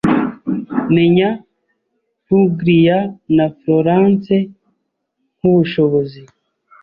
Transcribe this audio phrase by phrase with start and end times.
[0.95, 1.29] Menya
[2.27, 2.97] Puglia
[3.35, 4.35] na Florence
[5.37, 6.21] nkubushobozi